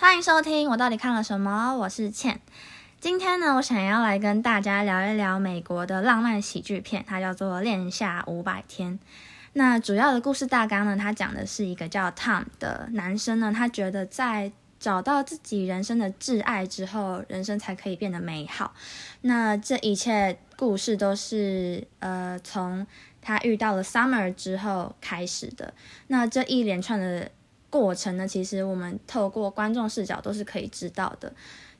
[0.00, 1.76] 欢迎收听，我到底看了什么？
[1.76, 2.40] 我是倩。
[3.00, 8.98] 今天呢，我想要来跟大家聊一聊美国的浪漫喜剧片，它叫做《恋夏五百天》。
[9.52, 18.72] 那主要的故事大纲呢，它讲的是一个叫 Tom 的男生呢，他觉得在找到自己人生的挚爱之后，人生才可以变得美好。
[19.20, 22.86] 那这一切故事都是呃从
[23.20, 25.74] 他遇到了 Summer 之后开始的。
[26.06, 27.30] 那这一连串的。
[27.70, 31.32] 过程呢，其实我们透过观众视角都是可以知道的。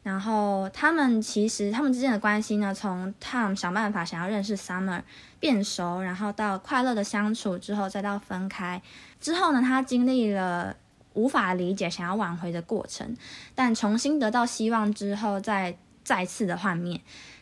[0.02, 5.02] 然后他们其实他们之间的关系呢，从 Tom 想办法想要认识 Summer
[5.38, 8.80] 变熟，然后到快乐的相处之后，再到分开
[9.20, 10.74] 之后呢，他经历了
[11.12, 13.14] 无法理解、想要挽回的过程，
[13.54, 16.98] 但重新得到希望之后，再再次的幻灭，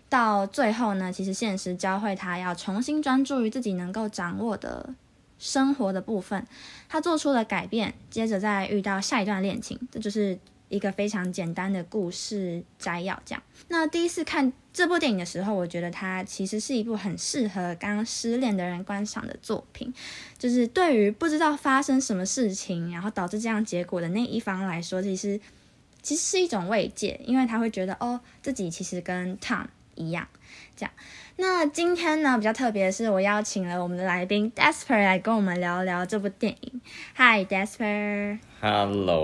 [0.08, 4.94] 到最后呢，其实现实教会他要重新专注于自己能够掌握的。
[5.38, 6.46] 生活的部分，
[6.88, 10.38] 他做出了改变，接着再遇到下一段恋情，这就是
[10.68, 13.20] 一个非常简单的故事摘要。
[13.24, 19.92] 这样，那第一次看这部电影的时候，我觉得它其实是一部很适合刚失恋的人观赏的作品。
[20.38, 25.40] 就是对于不知道发生什么事情，然后导致这样结果的那一方来说，其实
[26.02, 30.28] 其实是一种慰藉，因为他会觉得哦，自己其实跟 Tom 一样，
[30.78, 30.92] 这样。
[31.36, 36.80] 那今天呢，比较特别的是，我邀请了我们的来宾 Desper 来跟我们聊聊这部电影。
[37.16, 39.20] Hi Desper，Hello。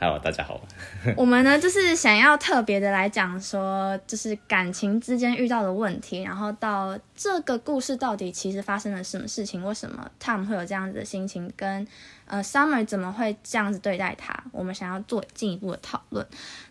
[0.00, 0.16] Hello。
[0.18, 0.60] 大家好。
[1.16, 11.84] 我们呢，就是想要特别的来讲说，就是感情之间遇到的问题，然后到这个故事到底其实发生了什么事情，为什么 Tom 会有这样子的心情，跟
[12.26, 16.24] 呃 Summer 怎么会这样子对待他，我们想要做进一步的讨论。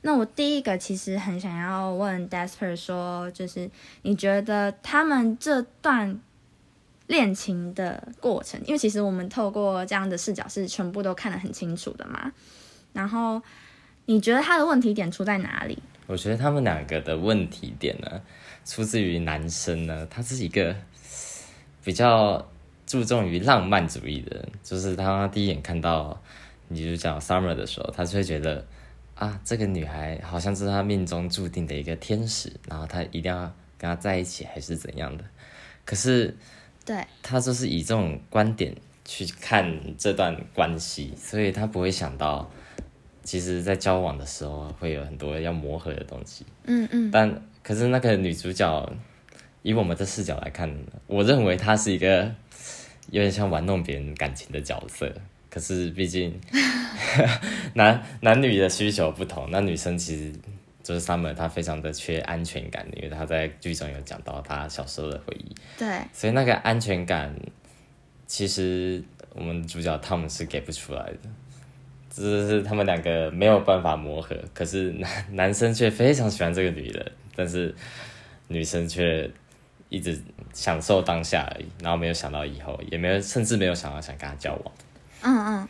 [0.03, 3.69] 那我第一个其实很想要问 Desper 说，就是
[4.03, 6.17] 你觉得他们这段
[7.07, 12.31] 恋情的过程，因为其实我们透过这样的视角是全部都看得很清楚的嘛。
[12.97, 13.39] 然后
[14.05, 15.77] 你觉得他的问题点出在哪里？
[16.07, 18.21] 我觉得他们两个的问题点呢，
[18.65, 20.75] 出自于男生呢，他是一个
[21.83, 22.43] 比较
[22.87, 24.49] 注重于浪漫主义的人。
[24.63, 26.19] 就是他第一眼看到
[26.69, 28.65] 女主角 Summer 的时候，他就会觉得
[29.13, 33.41] 啊，这个女孩好像是他命中注定的一个天使，然后他一定要
[33.77, 35.23] 跟她在一起，还是怎样的？
[35.85, 36.35] 可是，
[36.83, 38.75] 对，他就是以这种观点
[39.05, 42.49] 去看这段关系，所以他不会想到。
[43.27, 46.45] 其实，在交往的时候会有很多要磨合的东西。
[46.63, 47.11] 嗯嗯。
[47.11, 48.89] 但可是那个女主角，
[49.63, 50.73] 以我们的视角来看，
[51.07, 52.33] 我认为她是一个
[53.09, 55.13] 有点像玩弄别人感情的角色。
[55.49, 56.39] 可是毕竟
[57.75, 60.31] 男男女的需求不同，那女生其实
[60.81, 65.53] 就是 Summer，她非常的缺安全感，因为她在剧中有讲到她小时候的回忆。
[65.77, 65.99] 对。
[66.13, 67.35] 所以那个安全感，
[68.25, 69.03] 其实
[69.35, 71.19] 我们主角 Tom 是给不出来的。
[72.23, 77.73] 只是他们两个没有办法磨合，可是男男生却非常喜欢这个女人，但是
[78.47, 79.29] 女生却
[79.89, 80.19] 一直
[80.51, 84.73] 享受当下而已，然后没有想到以后，也没有甚至没有想到想跟他交往。
[85.21, 85.67] 嗯嗯，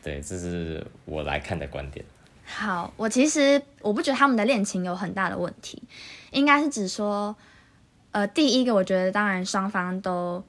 [0.00, 2.04] 对，这是我来看的观点。
[2.44, 5.82] 好，我其实我不觉得他们的恋情有很大的问题，
[6.30, 7.34] 应该是指说，
[8.12, 10.44] 呃，第一个我觉得当然双方都。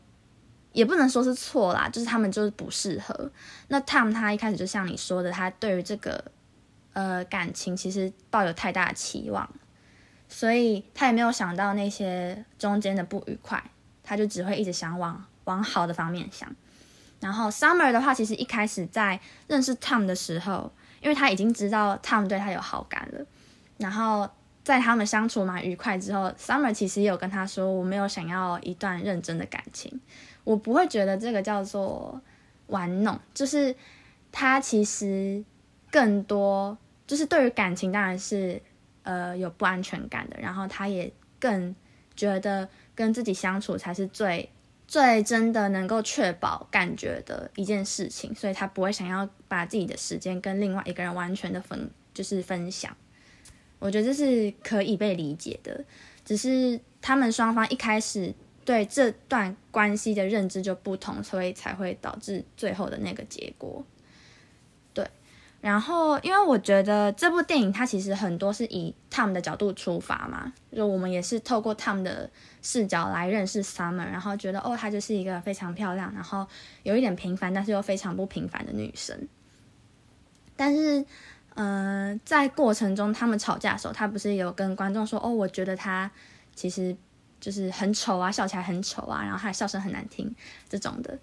[0.73, 3.31] 也不能说是错啦，就是他们就是不适合。
[3.67, 6.23] 那 Tom 他一开始就像你说的，他对于这个
[6.93, 9.49] 呃感情其实抱有太大的期望，
[10.29, 13.61] 所以他也没有想到那些中间的不愉快，
[14.03, 16.49] 他就只会一直想往往好的方面想。
[17.19, 20.71] 然后 Summer 的话，其实一开始在认识 Tom 的时候，
[21.01, 23.25] 因为他已经知道 Tom 对他有好感了，
[23.77, 24.29] 然后
[24.63, 29.99] 在他们相处蛮愉快之后，Summer 其实也有跟他说，我没有想要一段认真的感情。
[30.43, 32.19] 我不会觉得这个叫做
[32.67, 33.75] 玩弄，就是
[34.31, 35.43] 他其实
[35.91, 38.61] 更多就是对于感情当然是
[39.03, 41.75] 呃有不安全感的，然后他也更
[42.15, 44.49] 觉得跟自己相处才是最
[44.87, 52.95] 最真的能够确保感觉的一件事情，所以他不会想要把自己的时间跟另外一个人完全的分就是分享。
[53.79, 55.85] 我觉得这是可以被理解的，
[56.25, 58.33] 只是他们双方一开始。
[58.71, 63.83] 对这段关系的认知就不同，所以才会导致最后的那个结果。
[64.93, 65.05] 对，
[65.59, 72.29] 然后因为我觉得这部电影它其实很多是以 Tom 的角度出发嘛，就我们也是透过 Tom 的
[72.61, 76.47] 视角来认识 Summer，然后觉得哦，她就是一个非常漂亮，然后
[76.83, 79.27] 有一点平凡，但是又非常不平凡的女生。
[80.55, 81.05] 但是，
[81.55, 86.09] 嗯，在过程中他们吵架的时候，他不是有跟观众说哦，我觉得他
[86.55, 86.95] 其实。
[87.41, 90.33] 就是很丑啊，笑起来很丑啊，然后他的笑声很难听，
[90.69, 91.19] 这种的，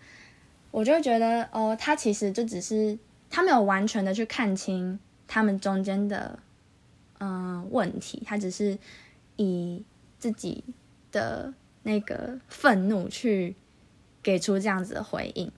[0.71, 2.99] 我就觉得哦，他其实就只是
[3.31, 6.39] 他没有完全的去看清他们中间的
[7.21, 8.79] 嗯、问题，他只是
[9.37, 9.83] 以
[10.19, 10.63] 自己
[11.11, 13.57] 的那个愤怒去
[14.23, 15.51] 给出这样子的回应。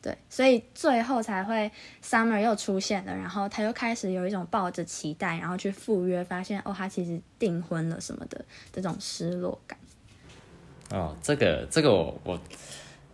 [0.00, 1.70] 对，所以最后才会
[2.02, 9.78] Summer 又出现了，然后他又开始有一种抱着期待，然后去赴约，发现哦，他其实订婚了什么的这种失落感。
[10.92, 12.38] 哦，这个这个我我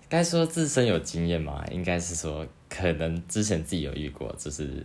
[0.09, 1.65] 该说自身有经验吗？
[1.71, 4.85] 应该是说可能之前自己有遇过，就是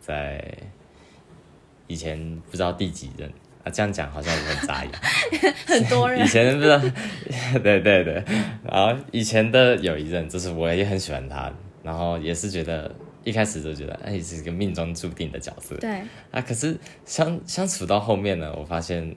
[0.00, 0.44] 在
[1.86, 2.18] 以前
[2.50, 3.30] 不知道第几任
[3.62, 4.92] 啊，这样讲好像我很扎眼。
[5.66, 6.80] 很多人以前不知道，
[7.62, 8.24] 对对对，
[8.64, 11.52] 然后以前的有一任，就是我也很喜欢他，
[11.84, 15.76] 然后也是觉得一开始就觉得，哎，是一个命中注定的角色。
[15.76, 16.02] 对
[16.32, 19.14] 啊，可是相相处到后面呢，我发现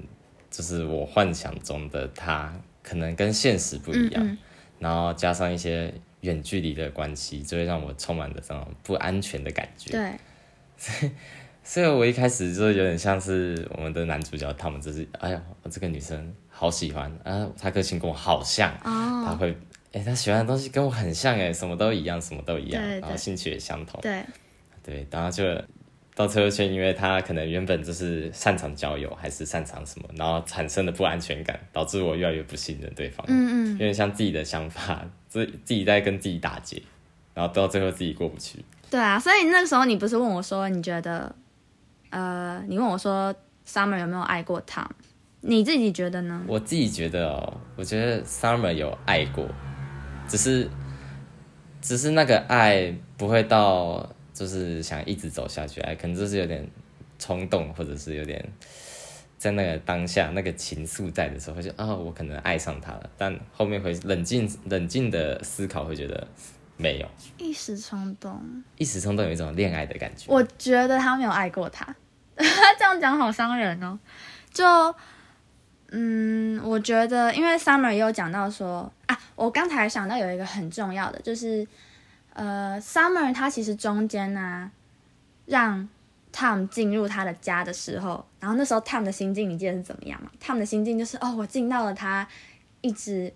[0.51, 2.53] 就是我幻想中的他，
[2.89, 4.37] 可能跟现实不一样，嗯嗯。
[4.79, 9.91] 然后加上一些远距离的关系，就会让我充满了这种不安全的感觉。
[9.91, 10.11] 对。
[10.77, 11.11] 所 以
[11.63, 19.55] 所以我一开始就有点像是我们的男主角，他们就是，哎呀，我这个女生好喜欢啊，她个性跟我好像，她哦，会，
[19.91, 22.99] 哎、她喜欢的东西跟我很像，哎，什么都一样，什么都一样，对对。
[23.01, 24.23] 然后兴趣也相同，对。
[24.81, 25.43] 对，然后就
[26.19, 36.83] 到最后却因为他可能原本就是擅长交友，还是擅长什么，然后产生的不安全感，导致我越来越不信任对方，嗯嗯，有点像自己的想法，自自己在跟自己打结，
[37.33, 38.59] 然后到最后自己过不去。
[38.89, 41.33] 对啊，所以那个时候你不是问我说，你觉得，
[42.09, 43.33] 呃，你问我说
[43.65, 44.89] Summer 有没有爱过 Tom？
[45.39, 46.43] 你自己觉得呢？
[46.45, 49.47] 我自己觉得哦，我觉得 Summer 有爱过，
[50.27, 50.69] 只是
[51.79, 56.65] 只是那个爱不会到就是想一直走下去哎，可能就是有点
[57.17, 58.41] 冲动，或者是有点
[59.37, 66.25] 在那个当下那个情愫在的时候，会觉得啊、我可能爱上他了，但后面会冷静冷静的思考，会觉得
[66.77, 67.07] 没有，
[67.37, 68.41] 一时冲动，
[68.77, 70.27] 一时冲动有一种恋爱的感觉。
[70.29, 71.93] 我觉得他没有爱过他，
[72.37, 73.99] 这样讲好伤人哦。
[74.53, 74.65] 就，
[75.91, 81.67] 嗯，我觉得，因为 Summer 也有讲到说啊，我刚才想到有一个很重要的，就是
[82.33, 84.71] 呃，Summer 他其实中间呢、
[85.45, 85.87] 让
[86.33, 92.27] Tom 进入他的家的时候，然后那时候 Tom 的心境你记得是怎么样吗？Tom 的心境就是哦，我进到了他
[92.81, 93.33] 一直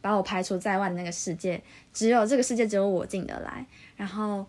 [0.00, 1.60] 把我排除在外的那个世界，
[1.92, 3.66] 只有这个世界只有我进得来，
[3.96, 4.46] 然后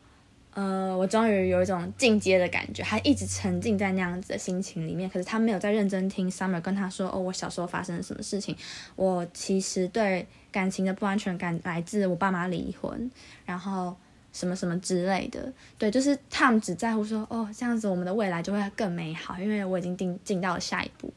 [0.57, 8.57] 呃，我终于有一种进阶的感觉，他一直沉浸在那样子的心情里面，可是他没有在认真听 Summer 跟他说，哦，我小时候发生了什么事情，
[8.95, 13.11] 我其实对感情的不安全感来自我爸妈离婚，
[13.45, 13.95] 然后
[14.33, 21.13] 什么什么之类的，对，就是 Tom 只在乎说，哦，这样子我们的未来就会更美好，因为我已经进进到了下一步，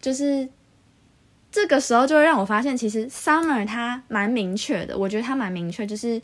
[0.00, 0.48] 就是。
[1.50, 6.20] 这个时候就会让我发现，其实 Summer 他蛮明确的，我觉得他蛮明确，就是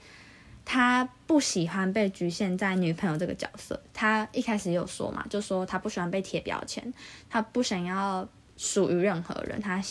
[0.73, 3.83] 他不喜欢被局限在女朋友这个角色。
[3.93, 6.95] 他一开始有说嘛，就说他不喜欢被贴标签，
[7.29, 9.83] 他不想要属于任何人，他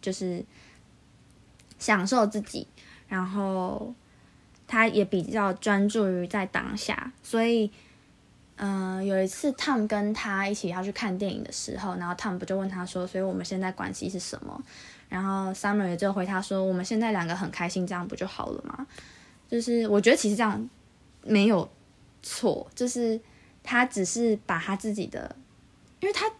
[0.00, 0.44] 就是
[1.80, 2.68] 享受自己，
[3.08, 3.92] 然后
[4.68, 7.72] 他也比较专注于在当下，所以。
[8.60, 14.60] 嗯、有一次 Tom 跟他一起要去看电影的时候，然后 Tom 不就问他说：“所以我们现在关系是什么？”
[15.08, 18.84] 然后 Summer 也就回他说：“我们现在两个很开心，这样不就好了吗？”
[19.48, 20.68] 就是我觉得其实这样
[21.24, 21.68] 没有
[22.22, 23.18] 错，就是
[23.62, 25.34] 他只是把他自己的，
[26.00, 26.30] 因为他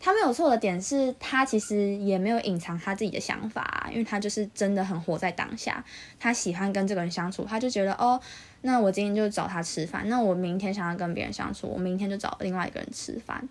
[0.00, 5.84] 他没有错的点是他其实也没有隐藏他自己的想法、因为他就是真的很活在当下，
[6.18, 8.20] 他喜欢跟这个人相处，他就觉得哦，
[8.62, 13.48] 那我今天就找他吃饭，那我明天想要跟别人相处，我明天就找另外一个人吃饭。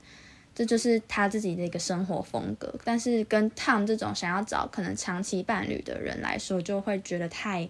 [0.56, 7.68] 这就是他自己的一个生活风格，但是跟汤这种想要找可能长期伴侣的人来说，就会觉得太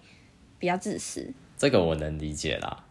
[0.58, 1.32] 比较自私。
[1.56, 2.84] 这个我能理解啦，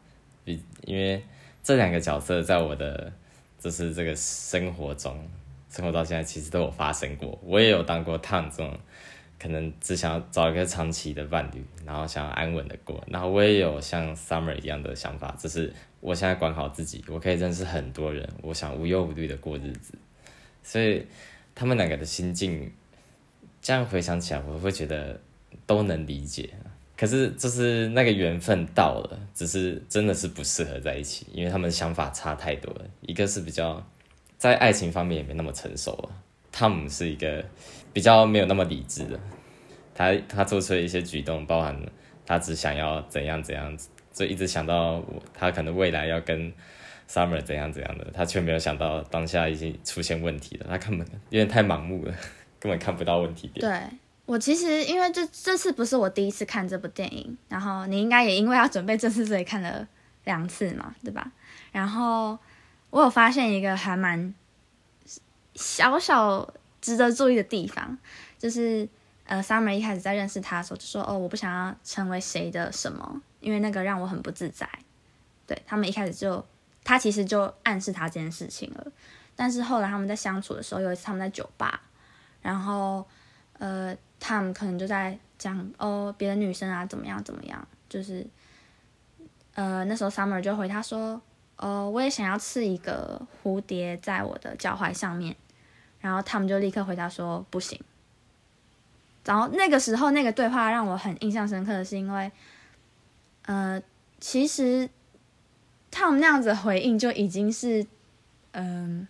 [0.44, 1.24] 比因为
[1.62, 3.12] 这两个角色在我的
[3.60, 5.30] 就是这个生活中，
[5.70, 7.38] 生活到现在其实都有发生过。
[7.44, 8.78] 我也有当过 Tom 这种，
[9.40, 13.04] 可能只想要找一个长期的伴侣，然后想要安稳的过。
[13.08, 19.94] 然后我也有像 Summer 一样的想法，就是我现在管好自己，我可以认识很多人，我想无忧无虑的过日子。
[20.64, 21.06] 所以
[21.54, 22.72] 他们两个的心境，
[23.62, 25.20] 这样回想起来，我会觉得
[25.66, 26.50] 都能理解。
[27.04, 32.86] 可是就是那个缘分到了，只是真的是不适合在一起，因为他们想法差太多了。
[33.02, 33.86] 一个是比较
[34.38, 36.10] 在爱情方面也没那么成熟了，
[36.50, 37.44] 汤姆是一个
[37.92, 39.20] 比较没有那么理智的，
[39.94, 41.78] 他他做出的一些举动，包含
[42.26, 43.78] 他只想要怎样怎样，
[44.14, 46.54] 就一直想到他可能未来要跟
[47.10, 52.14] Summer 怎样怎样的，他却没有想到当下已经出现问题了，他根本有点太盲目了，
[52.62, 53.60] 根本看不到问题点。
[53.70, 53.98] 对
[54.34, 59.88] 我其实因为这这次不是我第一次看这部电影，然后你应该也因为要准备这次，所以看了
[60.24, 61.32] 两次嘛，对吧？
[61.72, 62.36] 然后
[62.90, 64.34] 我有发现一个还蛮
[65.54, 67.96] 小小值得注意的地方，
[68.40, 68.90] 就是
[69.26, 74.68] 呃，Summer 一开始在认识他的时候就说：“哦，我不想要成为谁的什么，因为那个让我很不自在。”
[75.46, 76.44] 对他们一开始就，
[76.84, 78.88] 他其实就暗示他这件事情了。
[79.36, 81.80] 但是后来他们在相处的时候，有一次他们在酒吧，
[82.42, 83.06] 然后
[83.60, 88.26] 呃，Tom 可能就在讲哦，别的女生啊怎么样怎么样，就是
[89.56, 91.22] 呃那时候 Summer 就回他说
[91.58, 95.36] ：“哦，我也想要刺一个蝴蝶在我的脚踝上面。”
[96.00, 97.78] 然后 Tom 就立刻回答说：“不行。”
[99.26, 102.32] 然后那个时候那个对话让我很印象深刻的是，因为
[103.44, 103.82] 呃，
[104.22, 104.90] 其实
[105.92, 107.86] Tom 那样子回应就已经是
[108.54, 109.08] 嗯。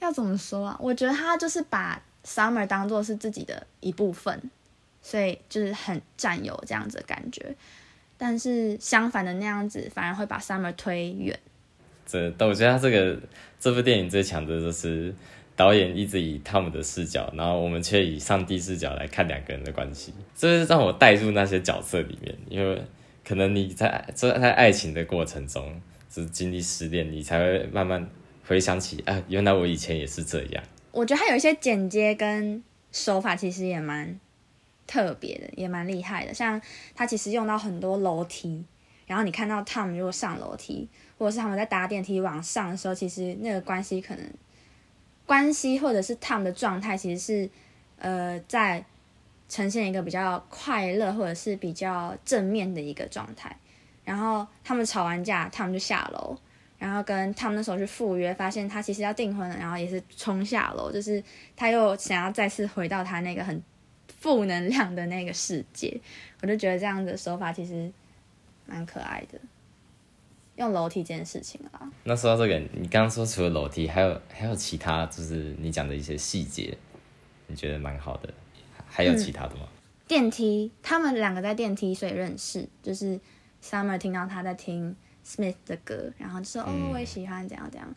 [0.00, 0.76] 要怎么说啊？
[0.80, 4.50] 我觉得他就是把 Summer 当做是自己的一部分，
[5.00, 7.56] 所以就是很占有这样子的感觉。
[8.18, 11.38] 但是相反的那样子，反而会把 Summer 推远。
[12.06, 13.18] 这，但我觉得他这个
[13.58, 15.14] 这部电影最强的就是
[15.56, 22.34] 导演一直以他们的视角，然后我们却以上帝视角来看两个人的关系，这是让我带入那些角色里面。
[22.50, 22.82] 因为
[23.24, 25.80] 可能你在在在爱情的过程中，
[26.10, 28.06] 就是经历失恋，你才会慢慢。
[28.46, 30.64] 回想起啊，原来我以前也是这样。
[30.98, 34.18] 我觉得他有一些剪接跟手法，其实也蛮
[34.84, 36.34] 特别的，也蛮厉害的。
[36.34, 36.60] 像
[36.96, 38.64] 他其实用到很多楼梯，
[39.06, 44.24] 然后你看到 Tom 如果上楼梯，或者是他们在搭电梯往上的时候，其实那个关系可能
[45.24, 47.50] 关系或者是 Tom 的状态，其实是
[48.00, 48.84] 呃在
[49.48, 53.56] 呈现一个比较快乐或者是比较正面的一个状态。
[54.04, 56.36] 然后他们吵完架，Tom 就下楼。
[56.78, 61.20] 然后跟他们那时候去赴约，发现他其实要订婚了，然后也是冲下楼，就是
[61.56, 63.60] 他又想要再次回到他那个很
[64.20, 66.00] 负能量的那个世界。
[66.40, 67.90] 我就觉得这样的手法其实
[68.64, 69.40] 蛮可爱的，
[70.54, 71.90] 用楼梯这件事情啊。
[72.04, 76.78] 那说到这个，你刚刚说除了楼梯，还有还有其他，就是你讲的一些细节，
[77.48, 78.32] 你觉得蛮好的？
[78.86, 79.62] 还有其他的吗？
[80.06, 83.18] 电梯，他们两个在电梯所以认识，就是
[83.60, 84.94] Summer 听到他在听。
[85.28, 87.94] Smith 的歌，然后就说哦，我也喜欢怎样怎样，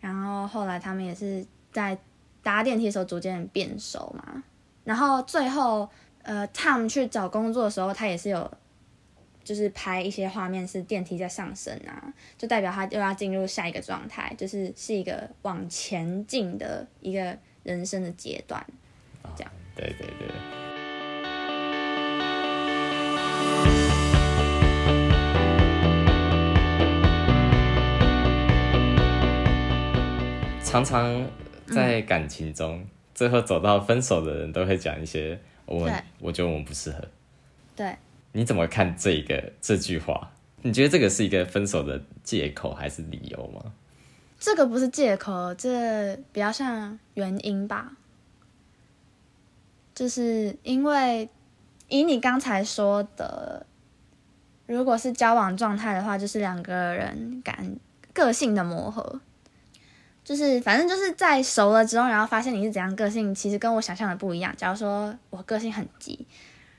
[0.00, 1.96] 然后后来他们也是在
[2.42, 4.42] 搭电梯的时候逐渐变熟嘛，
[4.82, 5.88] 然后最后
[6.24, 8.50] 呃，Tom 去找工作的时候，他也是有
[9.44, 18.66] 就是拍一些画面是电梯在上升啊，就代表他又要进入下一个状态，就是是一个往前进的一个人生的阶段，
[19.36, 20.71] 这样，对对对。
[30.72, 31.26] 常常
[31.66, 32.82] 在感情中，
[33.14, 35.86] 最后走到分手的人都会讲一些“我
[36.18, 37.06] 我觉得我们不适合”。
[37.76, 37.94] 对，
[38.32, 40.30] 你怎么看这个这句话？
[40.62, 43.70] 你觉得这个是一个分手的借口还是理由吗？
[44.40, 47.92] 这个不是借口，这比较像原因吧。
[49.94, 51.28] 就是因为
[51.88, 53.66] 以你刚才说的，
[54.64, 57.76] 如果是交往状态的话，就是两个人感
[58.14, 59.20] 个性的磨合。
[60.24, 64.54] 就是反正就是在熟了之后，然后发现你是怎样个性，其实跟我想象的不一样。
[64.56, 66.24] 假如说我个性很急，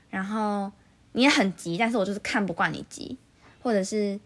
[0.08, 0.72] 然后
[1.12, 3.18] 你也很急，但是我就是看不惯你急，
[3.62, 4.18] 或者是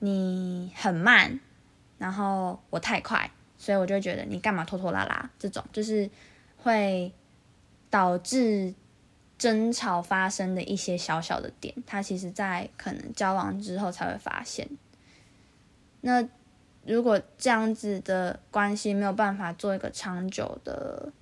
[0.00, 1.38] 你很慢，
[1.98, 6.10] 然后我太快，所以我就觉得你干嘛拖拖拉拉，这种就是
[6.56, 7.12] 会
[7.90, 8.74] 导致
[9.38, 14.68] 争吵发生的一些小小的点，它其实在可能交往之后才会发现。
[16.00, 16.28] 那。
[16.84, 21.12] 如果这样子的关系没有办法做一个长久的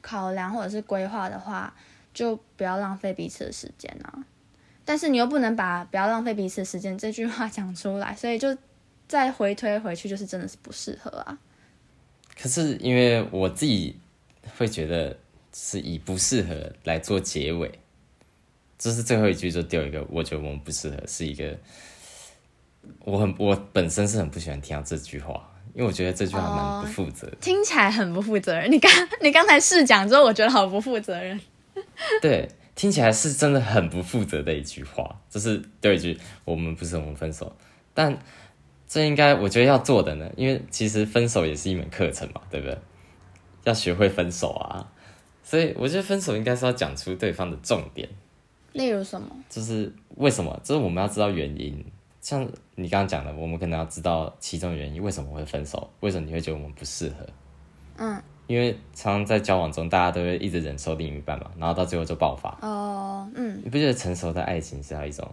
[0.00, 1.72] 考量或者是规划的话，
[2.12, 4.24] 就不要浪费彼此的时间啊。
[4.84, 8.56] 但是你又不能把“不要浪费彼此的时间”这句话讲出来，所以就
[9.06, 11.38] 再回推回去，就是真的是不适合啊。
[12.40, 13.96] 可是因为我自己
[14.56, 15.16] 会觉得
[15.52, 17.78] 是以不适合来做结尾，
[18.78, 21.56] 这是最后一句就丢一个，我觉得我们不适合，是一个。
[23.00, 28.70] 我很我本身是很不喜欢听到这句话，因为我觉得这句话蛮不负责，听起来很不负责任。
[28.70, 28.90] 你刚
[29.20, 31.38] 你刚才试讲之后，我觉得好不负责任。
[32.22, 37.54] 对，听起来是真的很不负责的一句话，就是丢一句“我们不是我们分手”，
[37.92, 38.18] 但
[38.88, 42.78] 这应该我觉得要做的呢，因为其实分手也是一门课程嘛，对不对？
[43.64, 44.88] 要学会分手啊，
[45.42, 48.08] 所以我觉得分手应该是要讲出对方的重点，
[48.72, 49.28] 例如什么？
[49.50, 50.58] 就是为什么？
[50.62, 51.84] 就是我们要知道原因。
[52.26, 55.88] 像你刚刚讲的，我们可能要知道其中原因，为什么会分手？
[56.00, 57.24] 为什么你会觉得我们不适合？
[57.98, 62.58] 嗯，因为常常在交往中，大家都会一直忍受另一半嘛，然后到最后就爆发。
[62.62, 65.24] 哦，嗯，你不觉得成熟的爱情是要一种，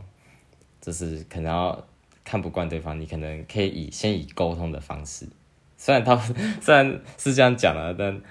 [0.79, 1.83] 就是可能要
[2.23, 5.27] 看不惯对方，你可能可以以先以沟通的方式，
[5.75, 6.15] 虽然他
[6.61, 8.21] 虽然是这样讲了，但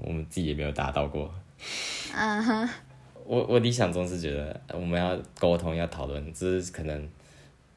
[0.00, 1.30] 我们自己也没有达到过。
[2.14, 2.66] 嗯哼，
[3.26, 7.06] 我我理想中是觉得我们要沟通要讨论，只是可能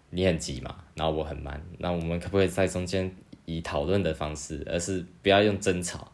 [0.09, 3.13] 你很急嘛，然后我很慢，那我们可不可以在中间
[3.45, 6.11] 以讨论的方式，而是不要用争吵，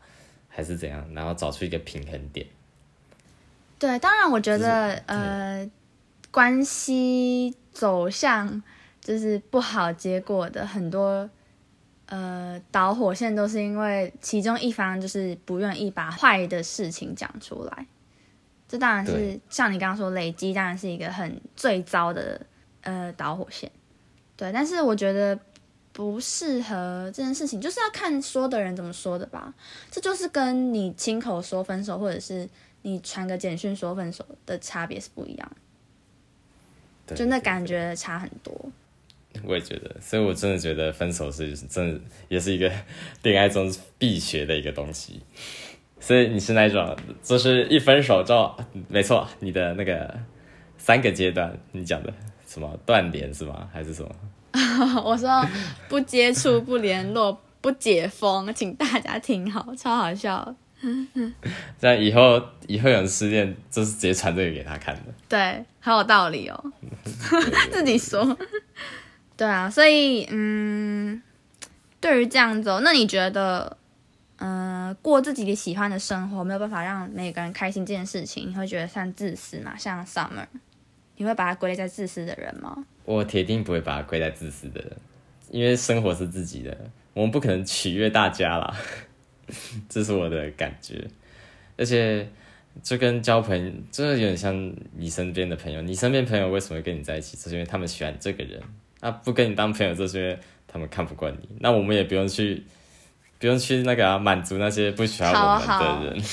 [0.50, 2.46] 还是怎样，然后找出一个平衡点？
[3.78, 5.70] 对，当然我觉得呃，
[6.32, 8.64] 关系走向
[9.02, 11.30] 就是不好结果的很多
[12.08, 17.86] 呃导火线都是因为其中一方就是不愿意把坏的事情讲出来。
[18.68, 22.42] 这当然是像你刚刚说，累积当然是一个很最糟的
[22.82, 23.72] 呃导火线。
[24.36, 25.38] 对，但是我觉得
[25.92, 29.54] 不适合这件事情，就是要看说的人怎么说的吧。
[29.92, 32.50] 这就是跟你亲口说分手，或者是
[32.82, 35.52] 你传个简讯说分手的差别是不一样
[37.08, 38.72] 的，对就那感觉差很多。
[39.46, 42.72] 我也觉得，所以我真的觉得分手是真的也是一个
[43.24, 45.22] 恋爱中必学的一个东西。
[46.00, 48.56] 所以你是那种，就是一分手之后，
[48.90, 50.20] 没错，你的那个
[50.78, 52.14] 三个阶段，你讲的
[52.54, 53.68] 什么断联是吗？
[53.74, 54.14] 还是什么？
[55.04, 55.44] 我说
[55.90, 60.56] 不接触、不联络、不解封，请大家听好，超好笑。
[61.80, 65.02] 这样以后以后有人失恋，就是直接传这个给他看的。
[65.28, 66.64] 对，很有道理哦，
[67.72, 68.38] 自己说。
[69.36, 71.20] 对啊，所以嗯，
[72.00, 73.76] 对于这样子、哦，那你觉得，
[74.38, 79.74] 嗯、过自己喜欢的生活，没有办法让每个人开心这件事情，你会觉得算自私吗？
[79.76, 80.46] 像 Summer，
[81.18, 82.86] 你会把他归类在自私的人吗？
[83.06, 84.92] 我铁定不会把它归在自私的人，
[85.52, 86.76] 因为生活是自己的，
[87.14, 88.74] 我们不可能取悦大家啦，
[89.90, 91.06] 这是我的感觉。
[91.78, 92.28] 而且
[92.82, 97.36] 就跟交朋友，这有点像你身边的朋友，你身边朋友为什么跟你在一起？
[97.36, 98.62] 就是因为他们喜欢这个人，
[99.02, 101.50] 那不跟你当朋友，就是因为他们看不惯你。
[101.60, 102.64] 那我们也不用去，
[103.38, 106.24] 不用去那个啊满、足那些不喜欢我们的人，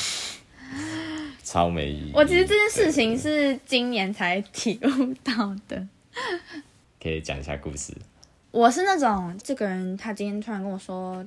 [1.51, 2.13] 超没意义。
[2.15, 5.85] 我其实这件事情是今年才体悟到的。
[7.03, 7.93] 可以讲一下故事。
[8.53, 11.27] 我是那种这个人，他今天突然跟我说，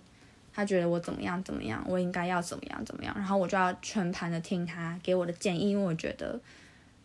[0.54, 6.40] 他觉得我怎么样怎么样，我应该要怎么样怎么样，然后我就要全盘的听他给我的建议，因为我觉得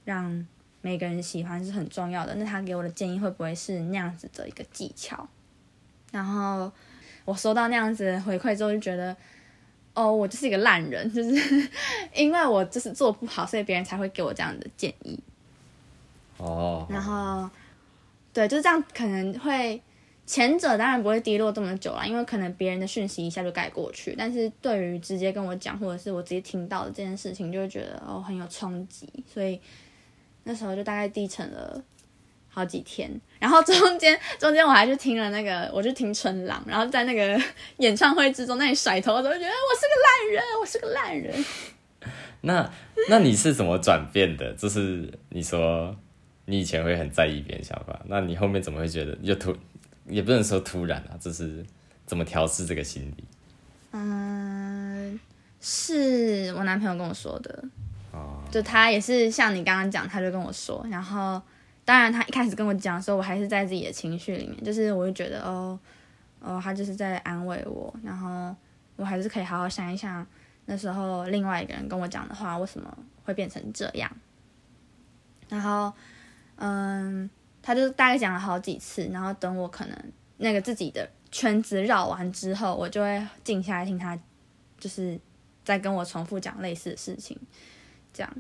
[0.04, 0.46] 让
[0.80, 2.36] 每个人喜欢是很重要的。
[2.36, 5.28] 那他给我的建议会不会是那样子的一个技巧？
[6.12, 6.70] 然后
[7.24, 9.16] 我收到那样子的回馈之后，就觉得。
[9.98, 11.68] 哦，我就是一个烂人，就是
[12.14, 15.18] 因为我就是做不好，所以别人才会给我这样的建议。
[16.36, 17.50] 哦，然后，
[18.32, 19.82] 对，就是这样，可能会
[20.24, 24.14] 前者当然不会低落这么久啦，因为可能别人的讯息一下就盖过去。
[24.16, 29.60] 但是对于直接跟我讲，或者是我直接听到的这件事情，就会觉得哦很有冲击，所以
[30.44, 31.82] 那时候就大概低沉了
[32.48, 33.10] 好几天。
[33.38, 37.40] 然后中间 中间我还去听了那个，我就听春郎，然后在那个
[37.78, 41.44] 演唱会之中那里甩头的时候，就觉得我是个烂人，我是个烂人。
[42.40, 42.70] 那
[43.08, 44.52] 那你是怎么转变的？
[44.54, 45.94] 就是你说
[46.46, 49.56] 你以前会很在意别人想法，那你后面怎么会觉得又突
[50.06, 51.64] 也不能说突然啊，就是
[52.06, 53.24] 怎么调试这个心理？
[53.92, 55.18] 嗯，
[55.60, 57.64] 是我男朋友跟我说的。
[58.12, 61.40] 哦，就他也是像你刚刚讲，他就跟我说，然后
[61.88, 65.80] 当然他一开始跟我讲的时候，我还是在自己的情绪里面，就是我就觉得哦
[66.38, 68.54] 哦，他就是在安慰我，然后
[68.96, 70.26] 我还是可以好好想一想
[70.66, 74.14] 那时候另外一个人跟我讲的话为什么会变成这样，
[75.48, 75.90] 然后
[76.56, 77.30] 嗯，
[77.62, 79.98] 他就大概讲了好几次，然后等我可能
[80.36, 84.14] 那个自己的圈子绕完之后，我就会静下来听他，
[84.78, 85.18] 就是
[85.64, 87.34] 在跟我重复讲类似的事情。
[88.12, 88.30] 这样，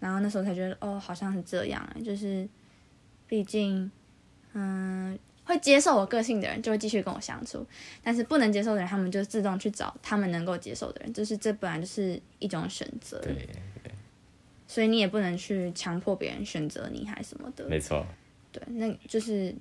[0.00, 2.48] 然后那时候才觉得哦，好像是这样，就是
[3.28, 3.90] 毕竟，
[4.54, 7.64] 嗯，会接受我个性的人就会继续跟我相处，
[8.02, 13.48] 但是不能接受的人，他们就自动去找他们能够接受的人，就是这本来就是一种选择，对，
[14.66, 18.06] 所以你也不能去强迫别人选择你还什么的，没错。
[18.50, 19.54] 对，那就是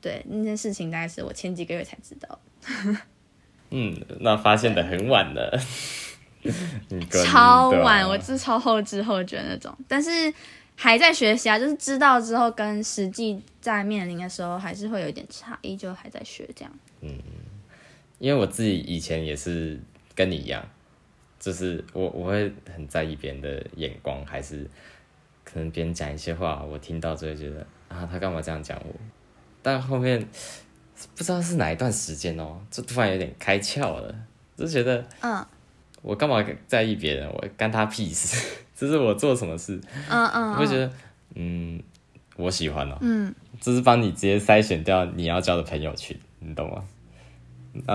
[0.00, 2.40] 对那件事情，大概是我前几个月才知道，
[3.68, 5.60] 嗯，那发现的很晚了，
[6.88, 10.32] 你超晚，我是超后知后觉那种，但是
[10.76, 16.72] 还在学习啊，就是知道之后跟实际在面临的时候，还是会有一点差异，就还在学这样。
[17.00, 17.18] 嗯
[18.18, 19.80] 因为我自己以前也是
[20.14, 20.64] 跟你一样，
[21.40, 24.64] 就是我我会很在意别人的眼光，还是
[25.42, 28.94] 可能别人讲一些话，我听到就会觉得啊，他干嘛这样讲我？
[29.60, 30.20] 但后面
[31.16, 34.14] 不知道是哪一段时间哦，就突然有点开窍了，
[34.56, 35.44] 就觉得嗯
[36.00, 37.28] 我干嘛在意别人？
[37.28, 38.61] 我干他屁事！
[38.82, 40.90] 这是我做什么事，嗯嗯，我会觉得
[41.36, 41.80] 嗯，
[42.34, 43.32] 我喜欢哦，嗯。
[43.60, 46.82] 这是帮你直接筛选掉你要交的朋友群，你懂吗？
[47.86, 47.94] 啊，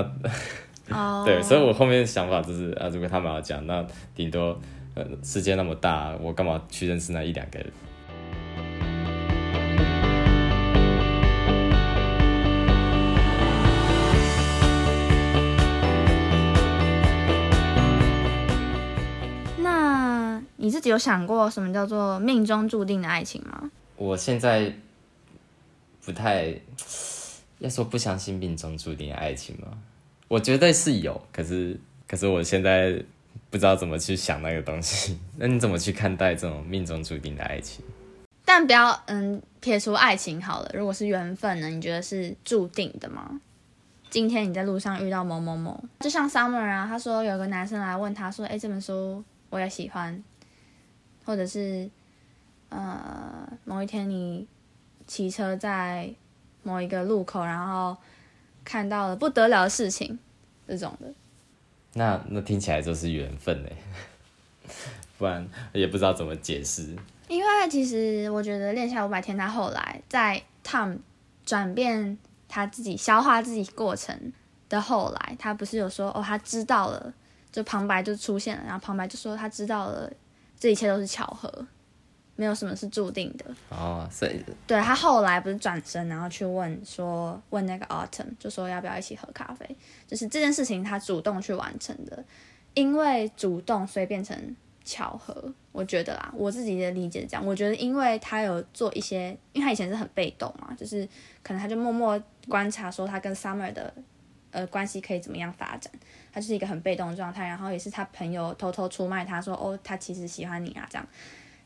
[0.89, 4.58] 哦， 对，所以我后面的想法就是啊，如果他们要讲，那顶多
[4.95, 7.69] 呃世界那么大，我干嘛去认识那一两个人？
[20.88, 23.69] 己有想过什么叫做命中注定的爱情吗？
[23.95, 24.73] 我现在
[26.06, 26.54] 不太
[27.60, 29.67] 要说不相信命中注定的爱情吗？
[30.28, 33.02] 我觉得是有，可是可是我现在
[33.50, 35.17] 不知道怎么去想那个东西。
[35.38, 37.84] 那你怎么去看待这种命中注定的爱情？
[38.45, 41.67] 但不要嗯撇除爱情好了，如果是缘分呢？
[41.67, 43.41] 你觉得是注定的吗？
[44.10, 50.23] 今天你在路上遇到某某某，就像 Summer 啊，他说有个男生来问他说：“哎，这本书我也喜欢。”
[51.28, 51.90] 或者是
[52.70, 54.48] 呃某一天你
[55.06, 56.10] 骑车在
[56.63, 57.98] 某一个路口，然后
[58.63, 60.18] 看到了不得了的事情，
[60.66, 61.13] 这种的。
[61.96, 63.70] 那那听起来就是缘分呢，
[65.20, 66.96] 不然也不知道怎么解释。
[67.28, 71.00] 因为其实我觉得《恋下五百天》他后来在 Tom
[71.46, 74.32] 转变他自己消化自己过程
[74.70, 77.13] 的后来，他不是有说哦，他知道了，
[77.52, 80.10] 就旁白就出现了，然后旁白就说他知道了，
[80.60, 81.67] 这一切都是巧合，
[82.36, 83.46] 没有什么是注定的。
[83.70, 89.76] 哦，所以对他后来不是转身，然后去问说问那个 Autumn，就说要不要一起喝咖啡，
[90.08, 92.24] 就是这件事情他主动去完成的，
[92.74, 95.54] 因为主动所以变成巧合。
[95.72, 97.46] 我觉得啦，我自己的理解是这样。
[97.46, 101.08] 我觉得因为他有做一些，因为他以前是很被动嘛，就是
[101.43, 103.93] 可能他就默默观察说他跟 Summer 的
[104.50, 105.93] 呃关系可以怎么样发展，
[106.38, 107.47] 他是一个很被动的状态。
[107.47, 111.08] 然后也是他朋友偷偷出卖他说哦，他其实喜欢你啊这样。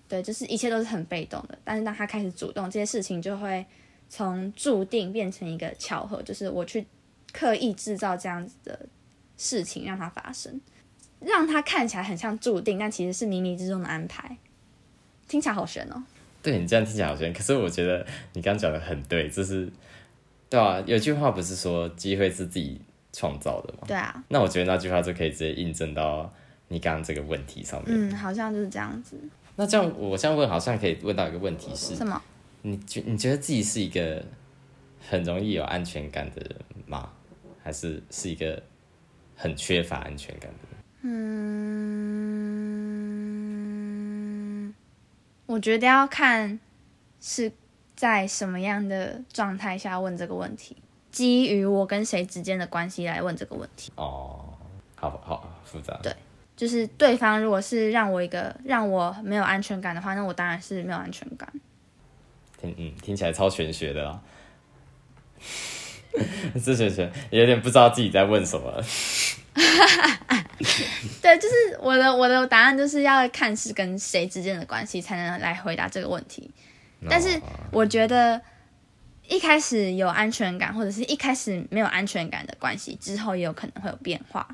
[0.07, 3.65] 对，就是一切都是很被动的，但是当他开始主动，这些事情就会
[4.09, 6.85] 从注定变成一个巧合，就是我去
[7.33, 8.87] 刻意制造这样子的
[9.37, 10.61] 事情让它发生，
[11.19, 14.37] 让它看起来很像注定，但其实是冥冥之中的安排。
[15.27, 16.03] 听起来好悬哦。
[16.43, 19.71] 对你这样听起来好悬，可是我觉得你刚讲的很对，就是
[20.49, 22.81] 对啊，有句话不是说机会是自己
[23.13, 23.79] 创造的嘛？
[23.87, 26.31] 对啊，那我觉得那句话就可以直接印证到
[26.67, 28.09] 你刚刚这个问题上面。
[28.09, 29.17] 嗯，好像就是这样子。
[29.55, 32.21] 那这样我这样问，好像可以问到一个问题是：什么？
[32.61, 34.23] 你觉你觉得自己是一个
[35.09, 37.11] 很容易有安全感的人吗？
[37.63, 38.63] 还是是一个
[39.35, 40.79] 很缺乏安全感的人？
[41.03, 41.13] 嗯，
[45.47, 46.59] 我觉得要看
[47.19, 47.51] 是
[47.95, 50.77] 在什么样的状态下问这个问题，
[51.11, 53.91] 基于我跟谁之间的关系来问这个问题。
[53.95, 54.45] 哦，
[54.95, 55.99] 好好复杂。
[56.01, 56.15] 对
[56.55, 61.51] 就是对方如果是让我一个让我没有安全感的话，那我当然是没有安全感。
[62.59, 64.21] 听嗯，听起来超玄学的啦。
[66.63, 68.83] 这玄学有点不知道自己在问什么。
[71.21, 76.51] 对，就是我的我的答案就是要看是跟谁之间的关系才能来回答这个问题。
[77.09, 78.39] 但是我觉得
[79.31, 84.45] 一开始有安全感，或者是一开始没有安全感的关系，之后也有可能会有变化。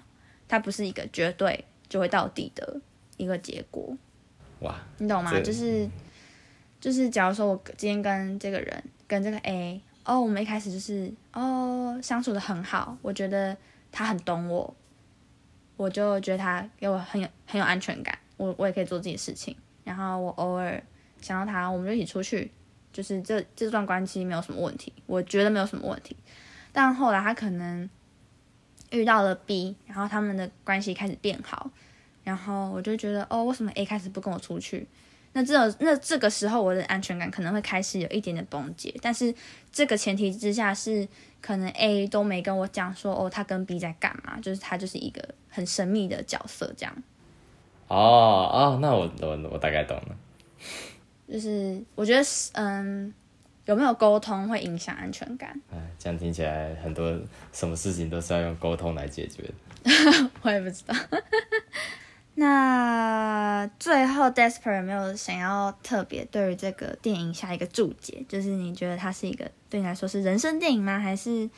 [0.47, 2.79] 它不是一个绝对就会到底的
[3.17, 3.97] 一个结果。
[4.59, 5.31] 哇，你懂吗？
[5.41, 5.89] 就是
[6.79, 13.57] 就是，假如说我今天跟这个人跟这个 A，哦，我们一开始就是哦相处的很好，我觉得
[13.91, 14.75] 他很懂我，
[15.75, 20.79] 我就觉得他给我很有很有安全感，我我也可以做自己的事情，然后我偶尔
[21.19, 22.51] 想到他，我们就一起出去，
[22.97, 26.17] 就是这这段关系没有什么问题，我觉得没有什么问题。
[26.73, 27.87] 但后来他可能
[28.89, 31.69] 遇到了 B，然后他们的关系开始变好，
[32.23, 34.87] 然后我就觉得哦，为什么 A 开始不跟我出去？
[35.33, 39.31] 那这那这个时候我的安全感可能会开始有一点点崩解，但是
[39.71, 41.07] 这个前提之下是
[41.39, 46.95] 可能 A 都没跟我讲说哦，他跟 B 在干嘛，就是他就是一个很神秘的角色这样。
[47.89, 47.95] 哦
[48.51, 50.17] 哦，那我我我大概懂了。
[51.29, 53.13] 就是我觉得是嗯，
[53.65, 55.59] 有没有沟通会影响安全感。
[55.71, 57.19] 哎，这样听起来很多
[57.51, 60.29] 什么事情都是要用沟通来解决的。
[60.41, 60.95] 我也不知道。
[62.39, 68.23] 那最后，Desper 有没有想要特别对于这个电影下一个注解？
[68.29, 70.99] 就是你觉得它是一个对你来说是人生电影吗？
[70.99, 71.49] 还是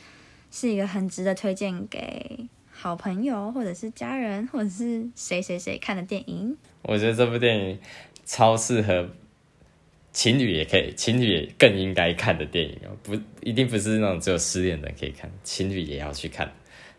[0.49, 6.55] 是一个很值得推荐给好朋友，或者是家人，或者是谁谁谁看的电影？
[6.83, 7.77] 我觉得这部电影
[8.23, 9.09] 超适合
[10.11, 16.51] 情侣也可以，情侣也更应该看的电影哦，不一定不是那种只有失恋的人可以看，情侣也要去看，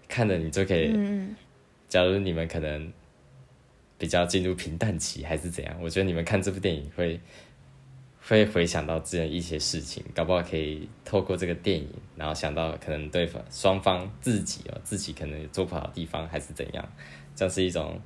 [0.09, 0.91] 看了你就可以。
[0.95, 1.35] 嗯，
[1.89, 2.93] 假如你们可能
[3.99, 7.19] 比较进入平淡期还是怎样，我觉得你们看这部电影会
[8.23, 16.93] 会回想到之前一些事情，搞不好可以透过这个电影，然后想到可能对方双方自己哦，自己可能有做不好的地方还是怎样，
[17.35, 18.01] 这是一种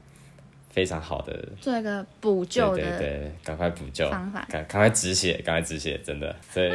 [0.74, 6.72] 非常好的做一个补救的对对对，赶快补救方法赶赶快止血，赶快止血，真的，所以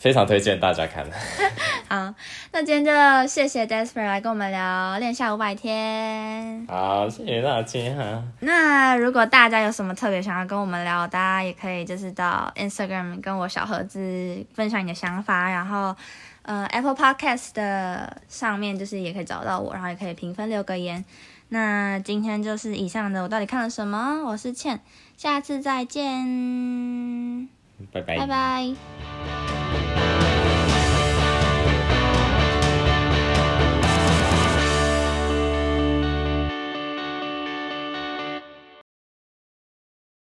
[0.00, 1.06] 非常推荐大家看。
[1.88, 2.12] 好，
[2.50, 6.66] 那今天就谢谢 Desper 来跟我们聊练下五百天。
[6.66, 8.24] 好，谢谢大家哈。
[8.40, 15.94] 那如果大家有什么特别想要跟我们聊，大家也可以就是到 Instagram 跟我小盒子分享你的想法，然后
[16.42, 21.04] 呃 Apple Podcast 的上面就是也可以找到我，然后也可以评分留个言。
[21.50, 24.22] 那今天就是以上的，我到底看了什么？
[24.26, 24.80] 我是倩，
[25.16, 27.48] 下次再见，
[27.92, 28.18] 拜拜。
[28.18, 30.07] 拜拜。